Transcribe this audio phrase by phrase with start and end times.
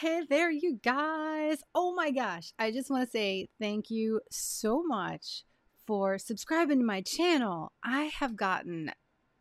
[0.00, 1.58] Hey there, you guys.
[1.74, 2.54] Oh my gosh.
[2.58, 5.44] I just want to say thank you so much
[5.86, 7.72] for subscribing to my channel.
[7.84, 8.92] I have gotten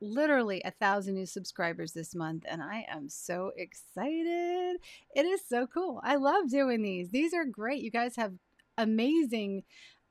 [0.02, 4.82] literally a thousand new subscribers this month, and I am so excited.
[5.16, 6.02] It is so cool.
[6.04, 7.10] I love doing these.
[7.10, 7.82] These are great.
[7.82, 8.34] You guys have
[8.78, 9.64] amazing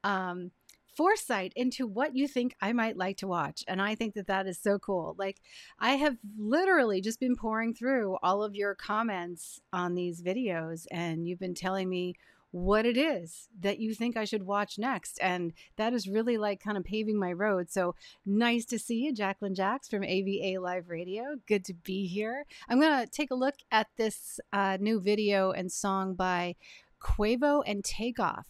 [0.03, 0.51] um,
[0.99, 3.63] foresight into what you think I might like to watch.
[3.69, 5.15] And I think that that is so cool.
[5.17, 5.41] Like,
[5.79, 11.25] I have literally just been pouring through all of your comments on these videos, and
[11.25, 12.17] you've been telling me
[12.51, 15.21] what it is that you think I should watch next.
[15.23, 17.71] And that is really like kind of paving my road.
[17.71, 17.95] So
[18.27, 21.37] nice to see you, Jacqueline Jax from AVA Live Radio.
[21.47, 22.45] Good to be here.
[22.69, 26.57] I'm going to take a look at this uh, new video and song by
[27.01, 28.47] Quavo and Takeoff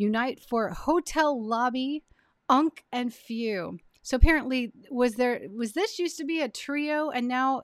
[0.00, 2.02] unite for hotel lobby,
[2.48, 3.78] Unc and Phew.
[4.02, 7.62] So apparently, was there was this used to be a trio, and now,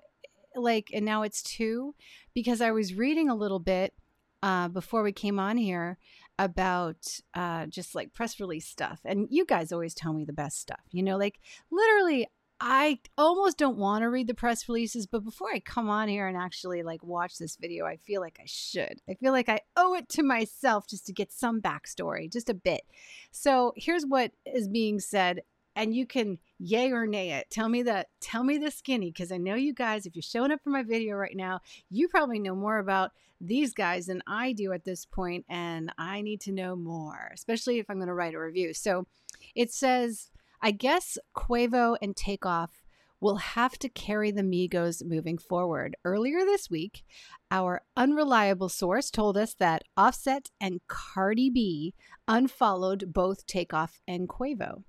[0.55, 1.95] like, and now it's two,
[2.35, 3.95] because I was reading a little bit
[4.43, 5.99] uh, before we came on here
[6.39, 10.61] about uh, just like press release stuff, and you guys always tell me the best
[10.61, 10.85] stuff.
[10.91, 15.51] You know, like literally, I almost don't want to read the press releases, but before
[15.53, 19.01] I come on here and actually like watch this video, I feel like I should.
[19.09, 22.55] I feel like I owe it to myself just to get some backstory, just a
[22.55, 22.83] bit.
[23.31, 25.43] So here's what is being said,
[25.75, 27.51] and you can yay or nay it.
[27.51, 30.51] Tell me the tell me the skinny, because I know you guys, if you're showing
[30.51, 34.55] up for my video right now, you probably know more about these guys than I
[34.55, 38.15] do at this point, and I need to know more, especially if I'm going to
[38.15, 38.73] write a review.
[38.73, 39.07] So
[39.55, 40.31] it says
[40.63, 42.83] I guess Quavo and Takeoff
[43.21, 45.97] will have to carry the Migos moving forward.
[46.05, 47.03] Earlier this week,
[47.51, 51.95] our unreliable source told us that Offset and Cardi B
[52.29, 54.83] unfollowed both Takeoff and Quavo.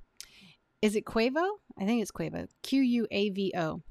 [0.82, 1.48] Is it Quavo?
[1.80, 2.48] I think it's Quavo.
[2.64, 3.82] Q U A V O.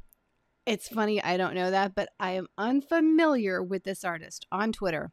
[0.66, 5.12] It's funny, I don't know that, but I am unfamiliar with this artist on Twitter.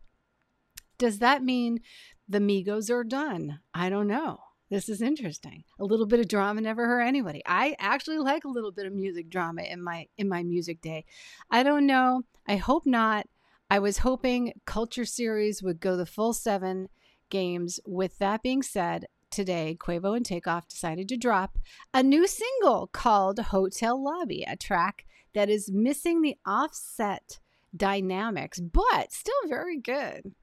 [0.98, 1.80] Does that mean
[2.28, 3.60] the Migos are done?
[3.74, 4.40] I don't know.
[4.74, 5.66] This is interesting.
[5.80, 7.44] A little bit of drama never hurt anybody.
[7.46, 11.06] I actually like a little bit of music drama in my in my music day.
[11.52, 12.24] I don't know.
[12.48, 13.28] I hope not.
[13.70, 16.90] I was hoping Culture Series would go the full 7
[17.30, 17.80] games.
[17.86, 21.60] With that being said, today Quavo and Takeoff decided to drop
[21.94, 25.06] a new single called Hotel Lobby, a track
[25.36, 27.38] that is missing the offset
[27.78, 30.34] dynamics, but still very good.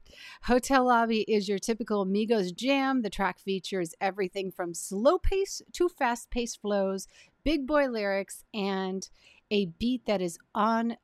[0.43, 3.01] Hotel Lobby is your typical Migos jam.
[3.01, 7.07] The track features everything from slow pace to fast pace flows,
[7.43, 9.07] big boy lyrics, and
[9.49, 10.97] a beat that is on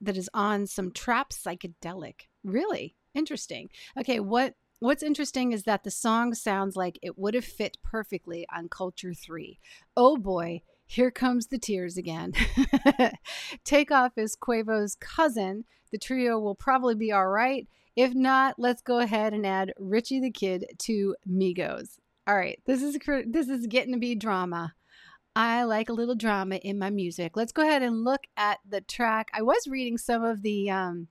[0.00, 2.28] that is on some trap psychedelic.
[2.42, 3.68] Really interesting.
[3.98, 8.46] Okay, what What's interesting is that the song sounds like it would have fit perfectly
[8.50, 9.58] on Culture 3.
[9.94, 12.32] Oh boy, here comes the tears again.
[13.64, 15.64] Takeoff is Quavo's cousin.
[15.92, 17.68] The trio will probably be all right.
[17.94, 21.98] If not, let's go ahead and add Richie the Kid to Migos.
[22.26, 24.74] All right, this is this is getting to be drama.
[25.36, 27.36] I like a little drama in my music.
[27.36, 29.28] Let's go ahead and look at the track.
[29.32, 31.06] I was reading some of the um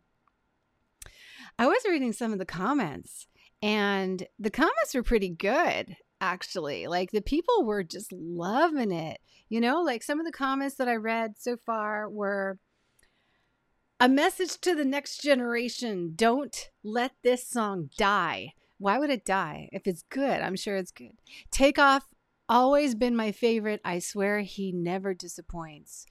[1.58, 3.28] I was reading some of the comments
[3.62, 6.88] and the comments were pretty good actually.
[6.88, 9.20] Like the people were just loving it.
[9.50, 12.60] You know, like some of the comments that I read so far were
[14.00, 18.54] a message to the next generation don't let this song die.
[18.78, 19.70] Why would it die?
[19.74, 21.18] If it's good, I'm sure it's good.
[21.52, 22.08] Takeoff,
[22.48, 23.82] always been my favorite.
[23.84, 26.06] I swear he never disappoints.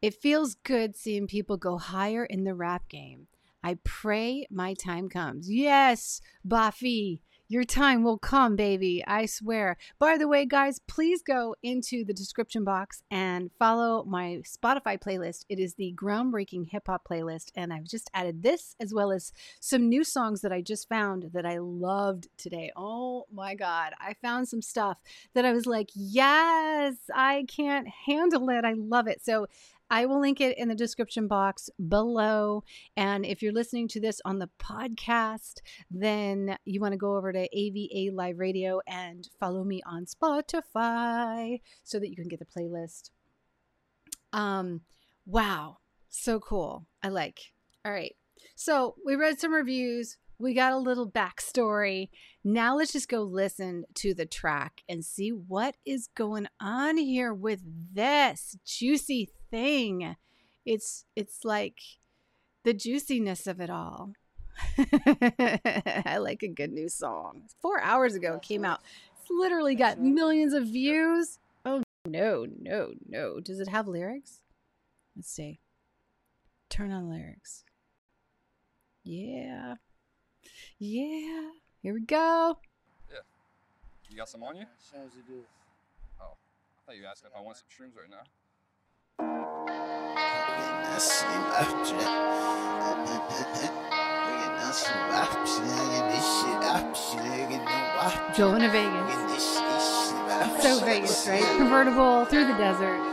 [0.00, 3.26] It feels good seeing people go higher in the rap game.
[3.64, 5.50] I pray my time comes.
[5.50, 7.22] Yes, Buffy.
[7.52, 9.04] Your time will come, baby.
[9.06, 9.76] I swear.
[9.98, 15.44] By the way, guys, please go into the description box and follow my Spotify playlist.
[15.50, 17.50] It is the groundbreaking hip hop playlist.
[17.54, 21.28] And I've just added this as well as some new songs that I just found
[21.34, 22.72] that I loved today.
[22.74, 23.92] Oh my God.
[24.00, 24.96] I found some stuff
[25.34, 28.64] that I was like, yes, I can't handle it.
[28.64, 29.22] I love it.
[29.22, 29.46] So
[29.92, 32.64] I will link it in the description box below.
[32.96, 35.58] And if you're listening to this on the podcast,
[35.90, 41.60] then you want to go over to AVA Live Radio and follow me on Spotify
[41.84, 43.10] so that you can get the playlist.
[44.32, 44.80] Um,
[45.26, 45.76] wow,
[46.08, 46.86] so cool.
[47.02, 47.52] I like.
[47.84, 48.16] All right.
[48.54, 50.16] So we read some reviews.
[50.38, 52.08] We got a little backstory.
[52.44, 57.32] Now let's just go listen to the track and see what is going on here
[57.32, 57.60] with
[57.94, 60.16] this juicy thing.
[60.64, 61.78] It's it's like
[62.64, 64.12] the juiciness of it all.
[64.78, 67.42] I like a good new song.
[67.60, 68.80] Four hours ago it came out.
[69.20, 71.38] It's literally got millions of views.
[71.64, 73.40] Oh no, no, no.
[73.40, 74.40] Does it have lyrics?
[75.14, 75.60] Let's see.
[76.68, 77.64] Turn on lyrics.
[79.04, 79.74] Yeah.
[80.78, 81.50] Yeah.
[81.82, 82.58] Here we go.
[83.10, 83.18] Yeah.
[84.10, 84.66] You got some on you?
[84.78, 85.44] Sounds it do.
[86.20, 88.24] Oh, I thought you asked if I want some shrooms right now.
[98.36, 99.44] Going to Vegas.
[100.62, 101.44] So Vegas, right?
[101.56, 103.11] Convertible through the desert.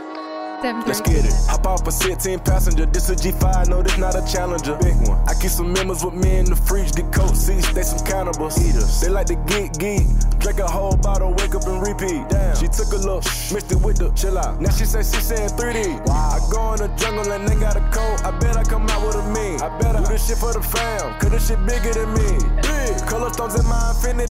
[0.62, 1.32] Let's get it.
[1.48, 2.84] Hop off a 16 passenger.
[2.84, 4.76] This a G5, no, this not a challenger.
[4.82, 5.18] Big one.
[5.26, 8.60] I keep some members with me in the fridge, get coat seats, they some cannibals.
[8.60, 9.00] Eaters.
[9.00, 10.06] They like to geek, geek.
[10.38, 12.28] Drink a whole bottle, wake up and repeat.
[12.28, 12.56] Damn.
[12.56, 14.60] She took a look, mixed it with the chill out.
[14.60, 16.06] Now she say she saying 3D.
[16.06, 16.36] Wow.
[16.36, 18.24] I go in the jungle and they got a coat.
[18.24, 19.56] I bet I come out with a me.
[19.64, 22.36] I bet I do this shit for the fam, cause this shit bigger than me.
[22.60, 23.00] Big.
[23.08, 24.29] Color stones in my infinity.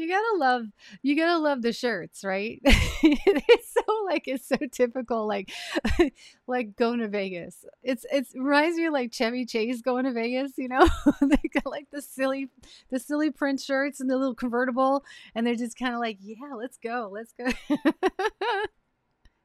[0.00, 0.64] You gotta love
[1.02, 2.58] you gotta love the shirts, right?
[2.64, 5.52] it's so like it's so typical, like
[6.46, 7.66] like going to Vegas.
[7.82, 10.88] It's it's reminds me of like Chevy Chase going to Vegas, you know?
[11.20, 12.48] they got like the silly
[12.90, 15.04] the silly print shirts and the little convertible,
[15.34, 17.46] and they're just kind of like, yeah, let's go, let's go.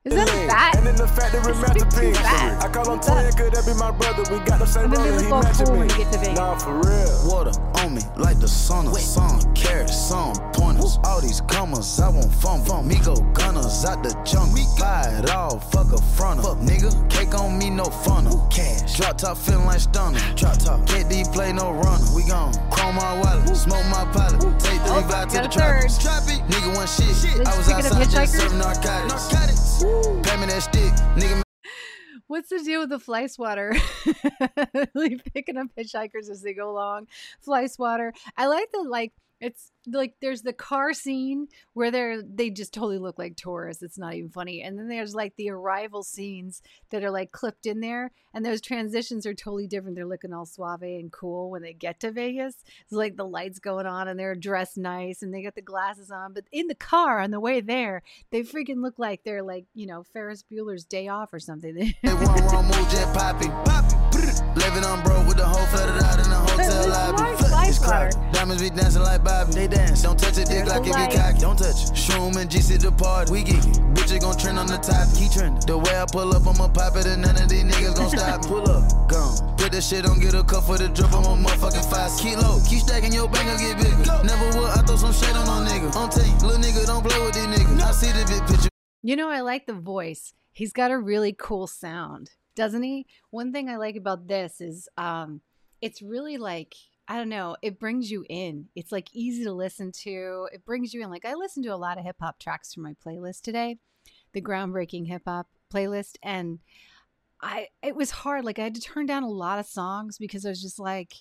[0.05, 0.75] Is that a bat?
[0.77, 2.15] And then the factory It's like masterpiece.
[2.17, 2.61] too bad.
[2.63, 3.33] I call him What's that?
[3.33, 4.21] twin, could that be my brother?
[4.29, 5.79] We got the same And then they brother, he look all matching cool me.
[5.81, 6.37] when get to Vegas.
[6.37, 7.13] Nah, for real.
[7.25, 9.41] Water on me like the sun of sun.
[9.55, 10.99] Carrots, some pointers.
[11.09, 12.83] All these commas, I won't fumble.
[12.85, 14.61] Me go gunners out the jungle.
[14.77, 16.43] Buy it all, fuck a fronter.
[16.45, 18.45] Fuck nigga, cake on me, no funnel.
[18.53, 18.97] Cash.
[19.01, 20.21] Drop top feeling like stunner.
[20.37, 20.85] Drop top.
[20.85, 22.05] KD play no runner.
[22.13, 24.37] We gon' chrome my wallet, smoke my pilot.
[24.61, 25.89] Take the Oh, leave to the a third.
[25.89, 25.97] tropics.
[25.97, 27.09] Trappy, nigga one shit.
[27.41, 28.37] Let's I was pick it up, outside just hitchhikers.
[28.37, 29.33] serving narcotics.
[29.33, 29.74] Narcotics.
[29.81, 31.41] That stick, nigga.
[32.27, 33.73] What's the deal with the fly swatter?
[35.33, 37.07] picking up hitchhikers as they go along.
[37.41, 38.13] Fly swatter.
[38.37, 42.97] I like the like it's like there's the car scene where they're they just totally
[42.97, 43.83] look like tourists.
[43.83, 44.61] It's not even funny.
[44.61, 48.61] And then there's like the arrival scenes that are like clipped in there, and those
[48.61, 49.95] transitions are totally different.
[49.95, 52.63] They're looking all suave and cool when they get to Vegas.
[52.81, 56.11] It's like the lights going on and they're dressed nice and they got the glasses
[56.11, 56.33] on.
[56.33, 59.85] But in the car on the way there, they freaking look like they're like, you
[59.85, 61.75] know, Ferris Bueller's day off or something.
[68.55, 69.51] Diamonds be dancing like Bobby.
[69.53, 70.01] They dance.
[70.01, 71.11] Don't touch it, dick There's like the it light.
[71.11, 71.39] be cocky.
[71.39, 71.95] Don't touch it.
[71.95, 73.29] Shroom and GC depart.
[73.29, 73.73] We geeky.
[73.95, 75.07] Bitches gon' trend on the top.
[75.15, 75.59] Keep trending.
[75.67, 78.43] The way I pull up, I'ma pop it and none of these niggas gon' stop
[78.43, 78.47] me.
[78.55, 79.57] Pull up, gone.
[79.57, 81.11] Put that shit on, get a cup for the drip.
[81.11, 82.11] I'm a motherfucking five.
[82.19, 82.59] Keep low.
[82.67, 84.23] Keep stacking your bank, I'll get bigger.
[84.23, 85.95] Never would I throw some shade on no nigga.
[85.95, 86.31] On tape.
[86.41, 87.81] Little nigga, don't play with these niggas.
[87.81, 88.69] I see the big picture.
[89.03, 90.33] You know, I like the voice.
[90.51, 93.05] He's got a really cool sound, doesn't he?
[93.31, 95.41] One thing I like about this is um
[95.81, 96.73] it's really like
[97.07, 98.67] I don't know, it brings you in.
[98.75, 100.47] It's like easy to listen to.
[100.51, 101.09] It brings you in.
[101.09, 103.77] Like I listened to a lot of hip hop tracks from my playlist today,
[104.33, 106.59] the groundbreaking hip hop playlist and
[107.41, 108.45] I it was hard.
[108.45, 111.15] Like I had to turn down a lot of songs because I was just like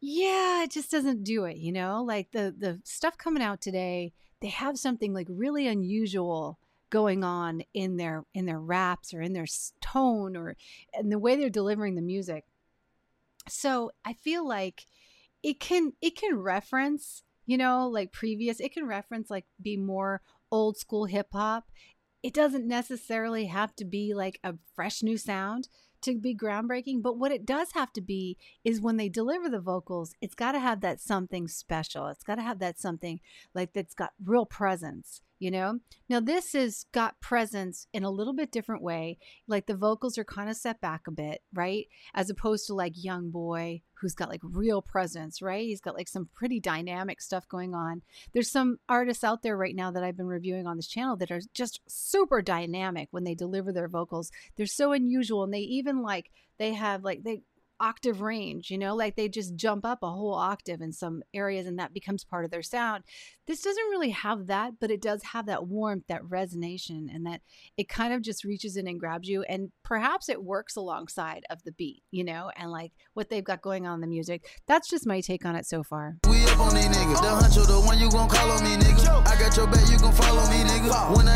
[0.00, 2.02] yeah, it just doesn't do it, you know?
[2.02, 6.58] Like the the stuff coming out today, they have something like really unusual
[6.90, 9.46] going on in their in their raps or in their
[9.80, 10.56] tone or
[10.94, 12.44] and the way they're delivering the music.
[13.48, 14.86] So, I feel like
[15.42, 20.22] it can it can reference, you know, like previous, it can reference like be more
[20.50, 21.70] old school hip hop.
[22.22, 25.68] It doesn't necessarily have to be like a fresh new sound
[26.02, 29.60] to be groundbreaking, but what it does have to be is when they deliver the
[29.60, 32.06] vocals, it's got to have that something special.
[32.08, 33.20] It's got to have that something
[33.54, 35.78] like that's got real presence, you know?
[36.08, 39.18] Now, this has got presence in a little bit different way.
[39.46, 41.86] Like the vocals are kind of set back a bit, right?
[42.14, 45.66] As opposed to like Young Boy, who's got like real presence, right?
[45.66, 48.02] He's got like some pretty dynamic stuff going on.
[48.32, 51.30] There's some artists out there right now that I've been reviewing on this channel that
[51.30, 54.30] are just super dynamic when they deliver their vocals.
[54.56, 57.42] They're so unusual and they even like, they have like, they,
[57.80, 61.66] octave range, you know, like they just jump up a whole octave in some areas
[61.66, 63.04] and that becomes part of their sound.
[63.46, 67.42] This doesn't really have that, but it does have that warmth, that resonation, and that
[67.76, 69.42] it kind of just reaches in and grabs you.
[69.42, 73.62] And perhaps it works alongside of the beat, you know, and like what they've got
[73.62, 74.48] going on in the music.
[74.66, 76.16] That's just my take on it so far.
[76.28, 77.54] We up on these niggas.
[77.54, 79.26] The the one you call on me, nigga.
[79.26, 81.16] I got your back, you follow me, nigga.
[81.16, 81.35] When I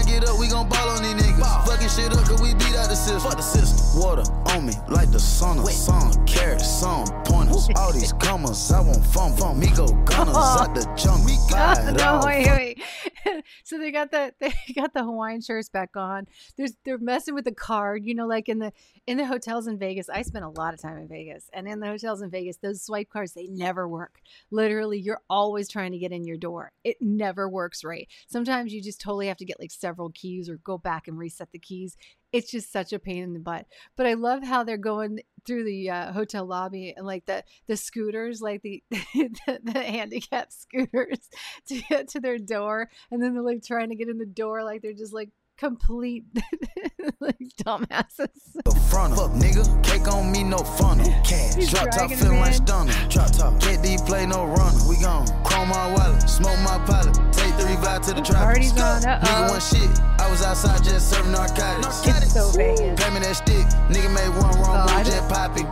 [4.91, 6.27] like the of sun.
[6.27, 7.69] Carrots, some pointers.
[7.77, 9.55] All these commas, I won't fumble.
[9.55, 10.63] Me go gunners oh.
[10.63, 11.27] out the jungle.
[11.27, 12.83] We got it no, wait, wait.
[13.65, 16.27] so they got the they got the Hawaiian shirts back on.
[16.57, 18.73] There's they're messing with the card, you know, like in the
[19.07, 20.09] in the hotels in Vegas.
[20.09, 22.83] I spent a lot of time in Vegas, and in the hotels in Vegas, those
[22.83, 24.21] swipe cards they never work.
[24.51, 26.73] Literally, you're always trying to get in your door.
[26.85, 28.09] It never works right.
[28.29, 31.53] Sometimes you just totally have to get like several keys or go back and reset
[31.53, 31.97] the keys.
[32.33, 33.67] It's just such a pain in the butt.
[33.97, 37.77] But I love how they're going through the uh, hotel lobby and like the the
[37.77, 41.29] scooters, like the the, the handicapped scooters,
[41.69, 44.65] to get to their door, and then they're like trying to get in the door,
[44.65, 46.25] like they're just like complete
[47.21, 48.57] like dumbasses.
[48.65, 51.07] The front fuck nigga, cake on me, no funnel.
[51.23, 52.95] Cash, drop top feeling like stunner.
[53.09, 54.89] Drop top, can't play no runner.
[54.89, 57.17] We gone, chrome my wallet, smoke my pilot,
[57.61, 58.23] three vibe to the.
[58.23, 59.51] Party's on, uh-oh.
[59.51, 62.07] one shit, I was outside just serving narcotics.
[62.07, 63.03] It's so Vegas.
[63.03, 65.65] Pay me that stick, nigga made one wrong move, just poppy.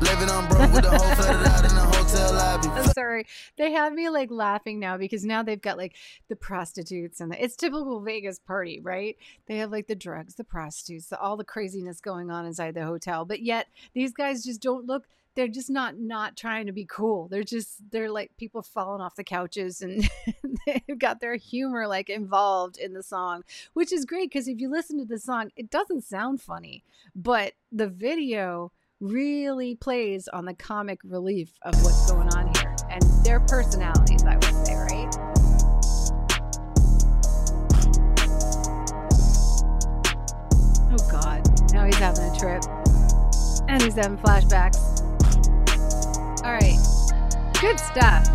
[0.00, 2.68] Living on broke with the whole flooded out in the hotel lobby.
[2.68, 3.26] I'm sorry.
[3.56, 5.94] They have me like laughing now because now they've got like
[6.28, 9.16] the prostitutes and the, it's typical Vegas party, right?
[9.46, 12.84] They have like the drugs, the prostitutes, the, all the craziness going on inside the
[12.84, 13.24] hotel.
[13.24, 15.06] But yet these guys just don't look
[15.36, 17.28] they're just not not trying to be cool.
[17.28, 20.08] They're just they're like people falling off the couches and
[20.66, 24.70] they've got their humor like involved in the song, which is great because if you
[24.70, 26.84] listen to the song, it doesn't sound funny,
[27.14, 33.02] but the video really plays on the comic relief of what's going on here and
[33.24, 35.08] their personalities, I would say, right?
[40.92, 42.62] Oh God, now he's having a trip
[43.68, 44.89] and he's having flashbacks.
[46.50, 46.80] All right,
[47.60, 48.26] good stuff.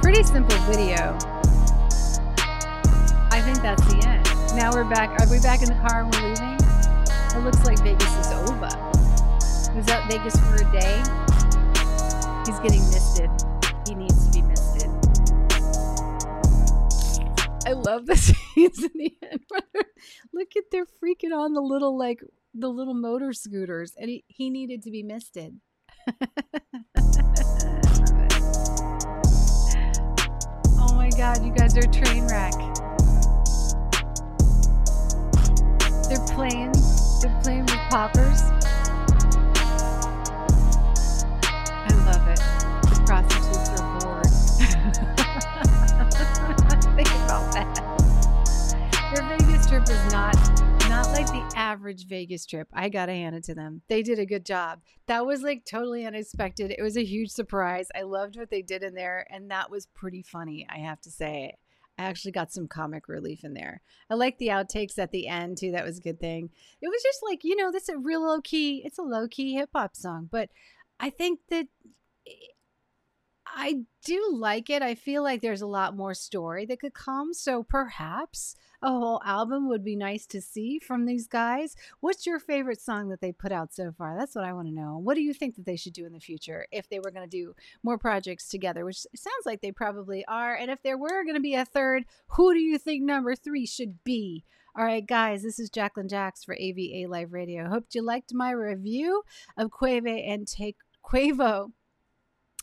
[0.00, 1.18] Pretty simple video.
[3.32, 4.24] I think that's the end.
[4.56, 5.20] Now we're back.
[5.20, 6.54] Are we back in the car and we're leaving?
[7.34, 8.70] It looks like Vegas is over.
[9.74, 11.02] Was that Vegas for a day?
[12.46, 13.28] He's getting misted.
[13.88, 14.88] He needs to be misted.
[17.66, 18.14] I love the
[18.54, 19.40] scenes in the end.
[20.32, 22.22] Look at they're freaking on the little like
[22.54, 25.58] the little motor scooters, and he, he needed to be misted.
[31.18, 32.52] god, you guys are a train wreck.
[36.08, 36.72] They're playing.
[37.20, 38.40] They're playing with poppers.
[41.82, 42.40] I love it.
[42.88, 44.26] The prostitutes are bored.
[46.94, 47.68] Think about that.
[49.12, 50.37] Your Vegas trip is not
[51.68, 52.68] average Vegas trip.
[52.72, 53.82] I gotta hand it to them.
[53.88, 54.80] They did a good job.
[55.06, 56.70] That was like totally unexpected.
[56.70, 57.88] It was a huge surprise.
[57.94, 60.66] I loved what they did in there, and that was pretty funny.
[60.68, 61.58] I have to say.
[61.98, 63.82] I actually got some comic relief in there.
[64.08, 65.72] I like the outtakes at the end too.
[65.72, 66.48] That was a good thing.
[66.80, 69.26] It was just like, you know, this is a real low key, it's a low
[69.26, 70.48] key hip hop song, but
[71.00, 71.66] I think that
[73.46, 74.82] I do like it.
[74.82, 77.34] I feel like there's a lot more story that could come.
[77.34, 81.74] So perhaps a whole album would be nice to see from these guys.
[82.00, 84.16] What's your favorite song that they put out so far?
[84.16, 84.98] That's what I want to know.
[84.98, 87.28] What do you think that they should do in the future if they were going
[87.28, 90.54] to do more projects together, which sounds like they probably are?
[90.54, 93.66] And if there were going to be a third, who do you think number three
[93.66, 94.44] should be?
[94.76, 97.68] All right, guys, this is Jacqueline Jax for AVA Live Radio.
[97.68, 99.22] Hope you liked my review
[99.56, 101.72] of Quave and Take Quavo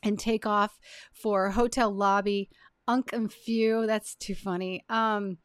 [0.01, 0.79] and Takeoff
[1.12, 2.50] for hotel lobby
[2.88, 5.38] unc and phew that's too funny um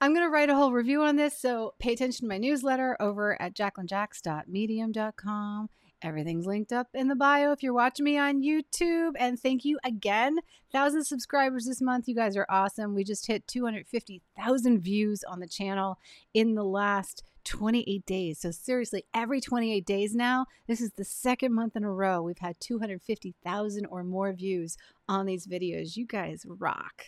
[0.00, 2.96] i'm going to write a whole review on this so pay attention to my newsletter
[3.00, 5.68] over at jacquelinejax.medium.com
[6.02, 9.78] everything's linked up in the bio if you're watching me on youtube and thank you
[9.84, 10.38] again
[10.72, 15.48] thousand subscribers this month you guys are awesome we just hit 250000 views on the
[15.48, 15.98] channel
[16.32, 18.40] in the last 28 days.
[18.40, 22.38] So, seriously, every 28 days now, this is the second month in a row we've
[22.38, 24.76] had 250,000 or more views
[25.08, 25.96] on these videos.
[25.96, 27.04] You guys rock.